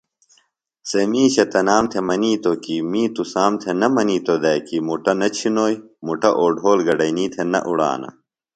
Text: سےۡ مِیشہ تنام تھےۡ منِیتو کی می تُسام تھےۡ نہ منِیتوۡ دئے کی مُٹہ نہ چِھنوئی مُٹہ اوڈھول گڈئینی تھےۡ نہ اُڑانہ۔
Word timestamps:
سےۡ 0.89 1.07
مِیشہ 1.11 1.45
تنام 1.51 1.85
تھےۡ 1.91 2.05
منِیتو 2.07 2.53
کی 2.63 2.75
می 2.91 3.03
تُسام 3.15 3.51
تھےۡ 3.61 3.77
نہ 3.79 3.87
منِیتوۡ 3.95 4.39
دئے 4.43 4.59
کی 4.67 4.77
مُٹہ 4.87 5.13
نہ 5.19 5.27
چِھنوئی 5.37 5.75
مُٹہ 6.05 6.31
اوڈھول 6.39 6.79
گڈئینی 6.87 7.25
تھےۡ 7.33 7.47
نہ 7.51 7.59
اُڑانہ۔ 7.67 8.09